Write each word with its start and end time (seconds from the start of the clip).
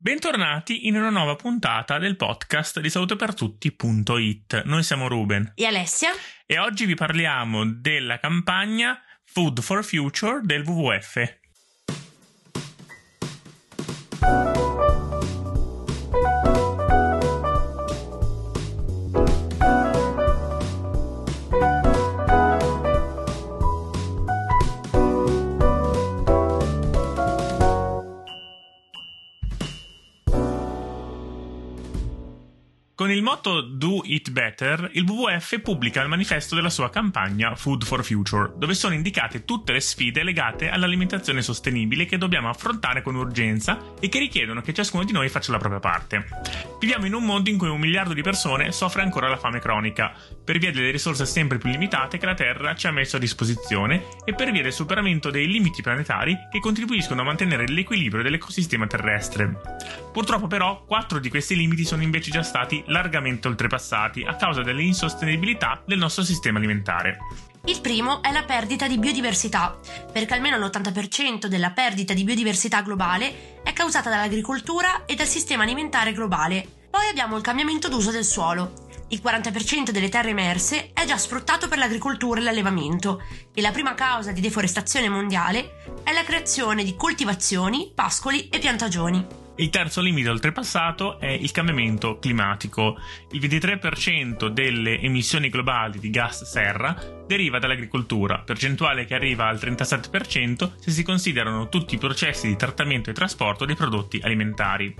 Bentornati 0.00 0.86
in 0.86 0.94
una 0.94 1.10
nuova 1.10 1.34
puntata 1.34 1.98
del 1.98 2.14
podcast 2.14 2.78
di 2.78 2.88
salutopertutti.it. 2.88 4.62
Noi 4.62 4.84
siamo 4.84 5.08
Ruben 5.08 5.54
e 5.56 5.64
Alessia 5.64 6.10
e 6.46 6.56
oggi 6.56 6.86
vi 6.86 6.94
parliamo 6.94 7.64
della 7.66 8.20
campagna 8.20 9.02
Food 9.24 9.60
for 9.60 9.84
Future 9.84 10.38
del 10.44 10.62
WWF. 10.64 11.47
Con 32.98 33.12
il 33.12 33.22
motto 33.22 33.60
Do 33.60 34.00
It 34.02 34.32
Better, 34.32 34.90
il 34.94 35.08
WWF 35.08 35.60
pubblica 35.60 36.02
il 36.02 36.08
manifesto 36.08 36.56
della 36.56 36.68
sua 36.68 36.90
campagna 36.90 37.54
Food 37.54 37.84
for 37.84 38.04
Future, 38.04 38.54
dove 38.56 38.74
sono 38.74 38.92
indicate 38.92 39.44
tutte 39.44 39.70
le 39.70 39.78
sfide 39.78 40.24
legate 40.24 40.68
all'alimentazione 40.68 41.40
sostenibile 41.40 42.06
che 42.06 42.18
dobbiamo 42.18 42.48
affrontare 42.48 43.00
con 43.02 43.14
urgenza 43.14 43.94
e 44.00 44.08
che 44.08 44.18
richiedono 44.18 44.62
che 44.62 44.74
ciascuno 44.74 45.04
di 45.04 45.12
noi 45.12 45.28
faccia 45.28 45.52
la 45.52 45.58
propria 45.58 45.78
parte. 45.78 46.26
Viviamo 46.80 47.06
in 47.06 47.14
un 47.14 47.24
mondo 47.24 47.50
in 47.50 47.56
cui 47.56 47.68
un 47.68 47.78
miliardo 47.78 48.14
di 48.14 48.22
persone 48.22 48.72
soffre 48.72 49.02
ancora 49.02 49.28
la 49.28 49.36
fame 49.36 49.60
cronica, 49.60 50.12
per 50.44 50.58
via 50.58 50.72
delle 50.72 50.90
risorse 50.90 51.24
sempre 51.24 51.58
più 51.58 51.70
limitate 51.70 52.18
che 52.18 52.26
la 52.26 52.34
Terra 52.34 52.74
ci 52.74 52.88
ha 52.88 52.90
messo 52.90 53.14
a 53.14 53.20
disposizione 53.20 54.06
e 54.24 54.34
per 54.34 54.50
via 54.50 54.62
del 54.62 54.72
superamento 54.72 55.30
dei 55.30 55.46
limiti 55.46 55.82
planetari 55.82 56.36
che 56.50 56.58
contribuiscono 56.58 57.20
a 57.20 57.24
mantenere 57.24 57.68
l'equilibrio 57.68 58.24
dell'ecosistema 58.24 58.88
terrestre. 58.88 59.60
Purtroppo 60.12 60.48
però, 60.48 60.82
quattro 60.84 61.20
di 61.20 61.28
questi 61.28 61.54
limiti 61.54 61.84
sono 61.84 62.02
invece 62.02 62.32
già 62.32 62.42
stati 62.42 62.86
largamente 62.88 63.48
oltrepassati 63.48 64.22
a 64.22 64.36
causa 64.36 64.62
dell'insostenibilità 64.62 65.82
del 65.84 65.98
nostro 65.98 66.22
sistema 66.22 66.58
alimentare. 66.58 67.18
Il 67.64 67.80
primo 67.80 68.22
è 68.22 68.32
la 68.32 68.44
perdita 68.44 68.88
di 68.88 68.98
biodiversità, 68.98 69.78
perché 70.10 70.34
almeno 70.34 70.56
l'80% 70.56 71.46
della 71.46 71.70
perdita 71.70 72.14
di 72.14 72.24
biodiversità 72.24 72.80
globale 72.82 73.60
è 73.62 73.72
causata 73.72 74.08
dall'agricoltura 74.08 75.04
e 75.04 75.14
dal 75.14 75.26
sistema 75.26 75.64
alimentare 75.64 76.12
globale. 76.12 76.66
Poi 76.90 77.08
abbiamo 77.08 77.36
il 77.36 77.42
cambiamento 77.42 77.88
d'uso 77.88 78.10
del 78.10 78.24
suolo. 78.24 78.86
Il 79.08 79.20
40% 79.22 79.90
delle 79.90 80.08
terre 80.08 80.30
emerse 80.30 80.92
è 80.92 81.04
già 81.04 81.16
sfruttato 81.16 81.68
per 81.68 81.78
l'agricoltura 81.78 82.40
e 82.40 82.42
l'allevamento 82.42 83.22
e 83.54 83.60
la 83.60 83.70
prima 83.70 83.94
causa 83.94 84.32
di 84.32 84.40
deforestazione 84.40 85.08
mondiale 85.08 85.82
è 86.04 86.12
la 86.12 86.24
creazione 86.24 86.84
di 86.84 86.94
coltivazioni, 86.94 87.92
pascoli 87.94 88.48
e 88.48 88.58
piantagioni. 88.58 89.47
Il 89.60 89.70
terzo 89.70 90.00
limite 90.00 90.28
oltrepassato 90.28 91.18
è 91.18 91.26
il 91.26 91.50
cambiamento 91.50 92.20
climatico. 92.20 92.96
Il 93.32 93.40
23% 93.40 94.46
delle 94.46 95.00
emissioni 95.00 95.48
globali 95.48 95.98
di 95.98 96.10
gas 96.10 96.44
serra 96.44 96.96
deriva 97.26 97.58
dall'agricoltura, 97.58 98.38
percentuale 98.38 99.04
che 99.04 99.16
arriva 99.16 99.48
al 99.48 99.56
37% 99.56 100.74
se 100.78 100.92
si 100.92 101.02
considerano 101.02 101.68
tutti 101.68 101.96
i 101.96 101.98
processi 101.98 102.46
di 102.46 102.54
trattamento 102.54 103.10
e 103.10 103.14
trasporto 103.14 103.64
dei 103.64 103.74
prodotti 103.74 104.20
alimentari. 104.22 104.94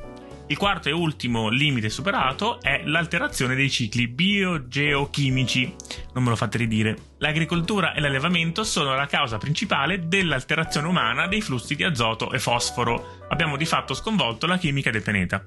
Il 0.50 0.56
quarto 0.56 0.88
e 0.88 0.92
ultimo 0.92 1.50
limite 1.50 1.91
superato 1.91 2.58
è 2.62 2.80
l'alterazione 2.86 3.54
dei 3.54 3.68
cicli 3.68 4.08
biogeochimici. 4.08 5.74
Non 6.14 6.24
me 6.24 6.30
lo 6.30 6.36
fate 6.36 6.56
ridire. 6.56 6.96
L'agricoltura 7.18 7.92
e 7.92 8.00
l'allevamento 8.00 8.64
sono 8.64 8.94
la 8.94 9.04
causa 9.04 9.36
principale 9.36 10.08
dell'alterazione 10.08 10.86
umana 10.86 11.26
dei 11.26 11.42
flussi 11.42 11.74
di 11.74 11.84
azoto 11.84 12.32
e 12.32 12.38
fosforo. 12.38 13.26
Abbiamo 13.28 13.58
di 13.58 13.66
fatto 13.66 13.92
sconvolto 13.92 14.46
la 14.46 14.56
chimica 14.56 14.91
del 14.91 15.02
pianeta. 15.02 15.44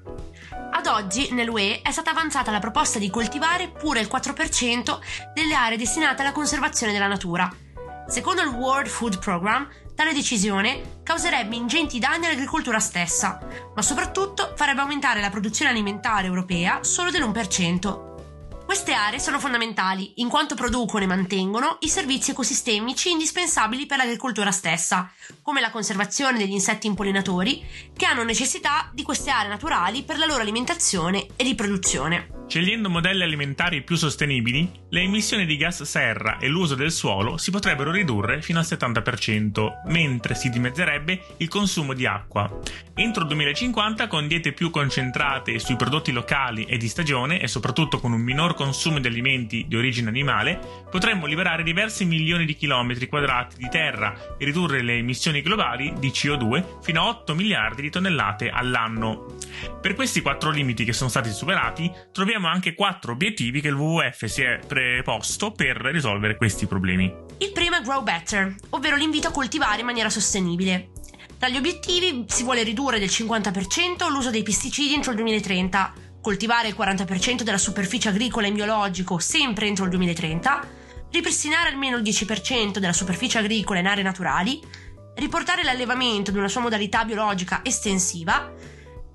Ad 0.70 0.86
oggi 0.86 1.32
nell'UE 1.32 1.82
è 1.82 1.90
stata 1.90 2.12
avanzata 2.12 2.52
la 2.52 2.60
proposta 2.60 3.00
di 3.00 3.10
coltivare 3.10 3.72
pure 3.76 3.98
il 3.98 4.08
4% 4.08 4.98
delle 5.34 5.54
aree 5.54 5.78
destinate 5.78 6.22
alla 6.22 6.30
conservazione 6.30 6.92
della 6.92 7.08
natura. 7.08 7.52
Secondo 8.06 8.42
il 8.42 8.48
World 8.48 8.88
Food 8.88 9.18
Programme, 9.18 9.66
Tale 10.02 10.14
decisione 10.14 10.98
causerebbe 11.04 11.54
ingenti 11.54 12.00
danni 12.00 12.26
all'agricoltura 12.26 12.80
stessa, 12.80 13.38
ma 13.72 13.82
soprattutto 13.82 14.52
farebbe 14.56 14.80
aumentare 14.80 15.20
la 15.20 15.30
produzione 15.30 15.70
alimentare 15.70 16.26
europea 16.26 16.82
solo 16.82 17.12
dell'1%. 17.12 18.64
Queste 18.64 18.94
aree 18.94 19.20
sono 19.20 19.38
fondamentali 19.38 20.14
in 20.16 20.28
quanto 20.28 20.56
producono 20.56 21.04
e 21.04 21.06
mantengono 21.06 21.76
i 21.82 21.88
servizi 21.88 22.32
ecosistemici 22.32 23.12
indispensabili 23.12 23.86
per 23.86 23.98
l'agricoltura 23.98 24.50
stessa, 24.50 25.08
come 25.40 25.60
la 25.60 25.70
conservazione 25.70 26.36
degli 26.36 26.50
insetti 26.50 26.88
impollinatori, 26.88 27.64
che 27.96 28.04
hanno 28.04 28.24
necessità 28.24 28.90
di 28.92 29.04
queste 29.04 29.30
aree 29.30 29.50
naturali 29.50 30.02
per 30.02 30.18
la 30.18 30.26
loro 30.26 30.40
alimentazione 30.40 31.28
e 31.36 31.44
riproduzione. 31.44 32.41
Scegliendo 32.52 32.90
modelli 32.90 33.22
alimentari 33.22 33.80
più 33.80 33.96
sostenibili, 33.96 34.70
le 34.90 35.00
emissioni 35.00 35.46
di 35.46 35.56
gas 35.56 35.84
serra 35.84 36.36
e 36.36 36.48
l'uso 36.48 36.74
del 36.74 36.92
suolo 36.92 37.38
si 37.38 37.50
potrebbero 37.50 37.90
ridurre 37.90 38.42
fino 38.42 38.58
al 38.58 38.66
70%, 38.66 39.86
mentre 39.86 40.34
si 40.34 40.50
dimezzerebbe 40.50 41.18
il 41.38 41.48
consumo 41.48 41.94
di 41.94 42.04
acqua. 42.04 42.54
Entro 42.94 43.22
il 43.22 43.28
2050, 43.28 44.06
con 44.06 44.28
diete 44.28 44.52
più 44.52 44.68
concentrate 44.68 45.58
sui 45.58 45.76
prodotti 45.76 46.12
locali 46.12 46.66
e 46.66 46.76
di 46.76 46.88
stagione, 46.88 47.40
e 47.40 47.48
soprattutto 47.48 47.98
con 47.98 48.12
un 48.12 48.20
minor 48.20 48.52
consumo 48.52 49.00
di 49.00 49.06
alimenti 49.06 49.64
di 49.66 49.74
origine 49.74 50.10
animale, 50.10 50.60
potremmo 50.90 51.24
liberare 51.24 51.62
diversi 51.62 52.04
milioni 52.04 52.44
di 52.44 52.54
chilometri 52.54 53.06
quadrati 53.06 53.56
di 53.56 53.70
terra 53.70 54.36
e 54.36 54.44
ridurre 54.44 54.82
le 54.82 54.98
emissioni 54.98 55.40
globali 55.40 55.94
di 55.98 56.08
CO2 56.08 56.82
fino 56.82 57.00
a 57.00 57.08
8 57.08 57.34
miliardi 57.34 57.80
di 57.80 57.88
tonnellate 57.88 58.50
all'anno. 58.50 59.36
Per 59.80 59.94
questi 59.94 60.20
quattro 60.20 60.50
limiti 60.50 60.84
che 60.84 60.92
sono 60.92 61.08
stati 61.08 61.30
superati, 61.30 61.90
troviamo 62.12 62.40
troviamo 62.42 62.48
anche 62.48 62.74
quattro 62.74 63.12
obiettivi 63.12 63.60
che 63.60 63.68
il 63.68 63.74
WWF 63.74 64.24
si 64.24 64.42
è 64.42 64.58
preposto 64.66 65.52
per 65.52 65.76
risolvere 65.76 66.36
questi 66.36 66.66
problemi. 66.66 67.12
Il 67.38 67.52
primo 67.52 67.76
è 67.76 67.82
Grow 67.82 68.02
Better, 68.02 68.54
ovvero 68.70 68.96
l'invito 68.96 69.28
a 69.28 69.30
coltivare 69.30 69.80
in 69.80 69.86
maniera 69.86 70.10
sostenibile. 70.10 70.90
Tra 71.38 71.48
gli 71.48 71.56
obiettivi 71.56 72.24
si 72.26 72.42
vuole 72.42 72.64
ridurre 72.64 72.98
del 72.98 73.08
50% 73.08 74.10
l'uso 74.10 74.30
dei 74.30 74.42
pesticidi 74.42 74.94
entro 74.94 75.12
il 75.12 75.18
2030, 75.18 75.92
coltivare 76.20 76.68
il 76.68 76.76
40% 76.76 77.42
della 77.42 77.58
superficie 77.58 78.08
agricola 78.08 78.48
in 78.48 78.54
biologico 78.54 79.18
sempre 79.18 79.66
entro 79.66 79.84
il 79.84 79.90
2030, 79.90 80.68
ripristinare 81.10 81.68
almeno 81.68 81.96
il 81.96 82.02
10% 82.02 82.78
della 82.78 82.92
superficie 82.92 83.38
agricola 83.38 83.78
in 83.78 83.86
aree 83.86 84.02
naturali, 84.02 84.60
riportare 85.16 85.62
l'allevamento 85.62 86.30
ad 86.30 86.36
una 86.36 86.48
sua 86.48 86.60
modalità 86.60 87.04
biologica 87.04 87.60
estensiva, 87.64 88.52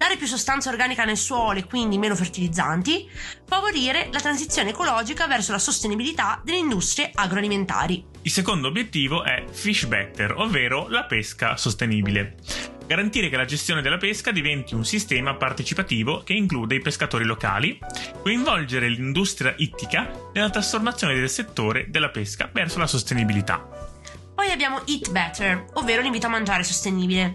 dare 0.07 0.19
più 0.19 0.27
sostanza 0.27 0.69
organica 0.69 1.03
nel 1.03 1.17
suolo 1.17 1.59
e 1.59 1.65
quindi 1.65 1.97
meno 1.97 2.15
fertilizzanti, 2.15 3.09
favorire 3.45 4.07
la 4.13 4.21
transizione 4.21 4.69
ecologica 4.69 5.27
verso 5.27 5.51
la 5.51 5.59
sostenibilità 5.59 6.39
delle 6.45 6.59
industrie 6.59 7.11
agroalimentari. 7.13 8.05
Il 8.21 8.31
secondo 8.31 8.69
obiettivo 8.69 9.25
è 9.25 9.43
Fish 9.51 9.85
Better, 9.85 10.33
ovvero 10.37 10.87
la 10.87 11.03
pesca 11.03 11.57
sostenibile. 11.57 12.37
Garantire 12.85 13.27
che 13.27 13.35
la 13.35 13.43
gestione 13.43 13.81
della 13.81 13.97
pesca 13.97 14.31
diventi 14.31 14.75
un 14.75 14.85
sistema 14.85 15.35
partecipativo 15.35 16.23
che 16.23 16.31
include 16.31 16.75
i 16.75 16.81
pescatori 16.81 17.25
locali, 17.25 17.77
coinvolgere 18.21 18.87
l'industria 18.87 19.53
ittica 19.57 20.09
nella 20.31 20.49
trasformazione 20.49 21.15
del 21.15 21.29
settore 21.29 21.87
della 21.89 22.09
pesca 22.09 22.49
verso 22.53 22.79
la 22.79 22.87
sostenibilità. 22.87 23.87
Poi 24.33 24.51
abbiamo 24.51 24.85
Eat 24.85 25.09
Better, 25.09 25.65
ovvero 25.73 26.01
l'invito 26.01 26.27
a 26.27 26.29
mangiare 26.29 26.63
sostenibile 26.63 27.33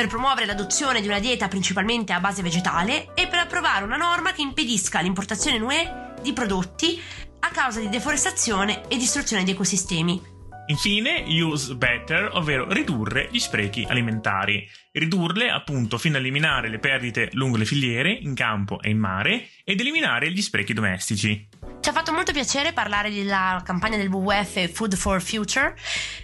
per 0.00 0.08
promuovere 0.08 0.46
l'adozione 0.46 1.02
di 1.02 1.08
una 1.08 1.18
dieta 1.18 1.46
principalmente 1.46 2.14
a 2.14 2.20
base 2.20 2.40
vegetale 2.40 3.12
e 3.12 3.26
per 3.26 3.40
approvare 3.40 3.84
una 3.84 3.98
norma 3.98 4.32
che 4.32 4.40
impedisca 4.40 5.00
l'importazione 5.00 5.58
in 5.58 5.62
UE 5.62 6.14
di 6.22 6.32
prodotti 6.32 6.98
a 7.40 7.50
causa 7.50 7.80
di 7.80 7.90
deforestazione 7.90 8.88
e 8.88 8.96
distruzione 8.96 9.44
di 9.44 9.50
ecosistemi. 9.50 10.22
Infine, 10.68 11.24
use 11.42 11.74
better, 11.74 12.30
ovvero 12.32 12.72
ridurre 12.72 13.28
gli 13.30 13.38
sprechi 13.38 13.84
alimentari. 13.86 14.66
Ridurle 14.90 15.50
appunto 15.50 15.98
fino 15.98 16.16
a 16.16 16.20
eliminare 16.20 16.70
le 16.70 16.78
perdite 16.78 17.28
lungo 17.32 17.58
le 17.58 17.66
filiere, 17.66 18.10
in 18.10 18.34
campo 18.34 18.80
e 18.80 18.88
in 18.88 18.98
mare, 18.98 19.48
ed 19.64 19.80
eliminare 19.80 20.32
gli 20.32 20.40
sprechi 20.40 20.72
domestici. 20.72 21.46
Ci 21.80 21.88
ha 21.88 21.92
fatto 21.92 22.12
molto 22.12 22.32
piacere 22.32 22.74
parlare 22.74 23.10
della 23.10 23.62
campagna 23.64 23.96
del 23.96 24.08
WWF 24.08 24.70
Food 24.70 24.96
for 24.96 25.22
Future, 25.22 25.74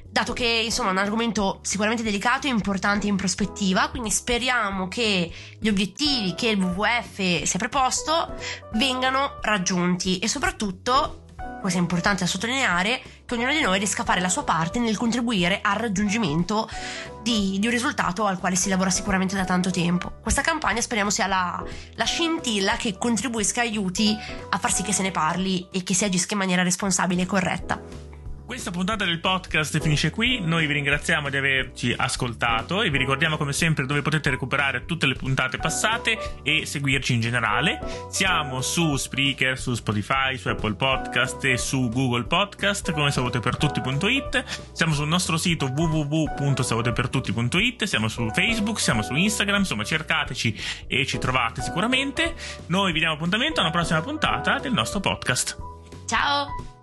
dato 0.07 0.35
che 0.35 0.45
insomma 0.45 0.91
è 0.91 0.93
un 0.93 0.99
argomento 0.99 1.61
sicuramente 1.63 2.03
delicato 2.03 2.47
e 2.47 2.51
importante 2.51 3.07
in 3.07 3.17
prospettiva, 3.17 3.89
quindi 3.89 4.11
speriamo 4.11 4.87
che 4.87 5.33
gli 5.59 5.69
obiettivi 5.69 6.35
che 6.35 6.49
il 6.49 6.63
WWF 6.63 7.43
si 7.43 7.57
è 7.57 7.59
preposto 7.59 8.35
vengano 8.75 9.39
raggiunti 9.41 10.19
e 10.19 10.29
soprattutto 10.29 11.23
è 11.67 11.79
importante 11.79 12.21
da 12.21 12.27
sottolineare, 12.29 13.03
che 13.27 13.35
ognuno 13.35 13.53
di 13.53 13.61
noi 13.61 13.79
riesca 13.79 14.03
a 14.03 14.05
fare 14.05 14.21
la 14.21 14.29
sua 14.29 14.45
parte 14.45 14.79
nel 14.79 14.97
contribuire 14.97 15.59
al 15.61 15.77
raggiungimento 15.77 16.69
di, 17.23 17.59
di 17.59 17.67
un 17.67 17.73
risultato 17.73 18.25
al 18.25 18.39
quale 18.39 18.55
si 18.55 18.69
lavora 18.69 18.91
sicuramente 18.91 19.35
da 19.35 19.45
tanto 19.45 19.71
tempo. 19.71 20.13
Questa 20.23 20.43
campagna 20.43 20.81
speriamo 20.81 21.11
sia 21.11 21.27
la, 21.27 21.63
la 21.95 22.05
scintilla 22.05 22.77
che 22.77 22.97
contribuisca, 22.97 23.61
aiuti 23.61 24.17
a 24.51 24.59
far 24.59 24.73
sì 24.73 24.85
che 24.85 24.93
se 24.93 25.03
ne 25.03 25.11
parli 25.11 25.67
e 25.73 25.83
che 25.83 25.93
si 25.93 26.05
agisca 26.05 26.35
in 26.35 26.39
maniera 26.39 26.63
responsabile 26.63 27.23
e 27.23 27.27
corretta. 27.27 28.06
Questa 28.47 28.71
puntata 28.71 29.05
del 29.05 29.19
podcast 29.19 29.81
finisce 29.81 30.11
qui, 30.11 30.39
noi 30.41 30.69
vi 30.69 30.75
ringraziamo 30.75 31.29
di 31.29 31.37
averci 31.37 31.93
ascoltato 31.97 32.81
e 32.81 32.91
vi 32.91 32.99
ricordiamo 32.99 33.37
come 33.37 33.53
sempre 33.53 33.87
dove 33.87 34.03
potete 34.03 34.31
recuperare 34.31 34.85
tutte 34.85 35.07
le 35.07 35.15
puntate 35.15 35.59
passate 35.59 36.17
e 36.45 36.65
seguirci 36.65 37.15
in 37.15 37.21
generale. 37.21 37.81
Siamo 38.09 38.61
su 38.61 38.95
Spreaker, 38.95 39.59
su 39.59 39.75
Spotify, 39.75 40.39
su 40.39 40.49
Apple 40.49 40.75
Podcast 40.75 41.45
e 41.45 41.59
su 41.59 41.89
Google 41.89 42.23
Podcast 42.23 42.93
come 42.93 43.11
savotepertutti.it. 43.11 44.45
Siamo 44.73 44.95
sul 44.95 45.09
nostro 45.09 45.37
sito 45.39 45.67
www.savotepertutti.it, 45.67 47.83
siamo 47.83 48.07
su 48.07 48.31
Facebook, 48.33 48.79
siamo 48.79 49.03
su 49.03 49.17
Instagram, 49.17 49.59
insomma 49.59 49.83
cercateci 49.83 50.57
e 50.87 51.05
ci 51.05 51.19
trovate 51.19 51.63
sicuramente. 51.63 52.37
Noi 52.67 52.93
vi 52.93 53.01
diamo 53.01 53.15
appuntamento 53.15 53.59
a 53.59 53.65
una 53.65 53.73
prossima 53.73 54.01
puntata 54.03 54.61
del 54.61 54.73
nostro 54.73 55.01
podcast. 55.01 55.57
Ciao! 56.07 56.76